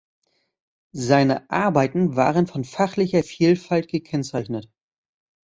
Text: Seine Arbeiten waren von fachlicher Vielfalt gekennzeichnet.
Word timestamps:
Seine 0.95 1.47
Arbeiten 1.51 2.15
waren 2.15 2.47
von 2.47 2.63
fachlicher 2.63 3.21
Vielfalt 3.21 3.87
gekennzeichnet. 3.87 4.67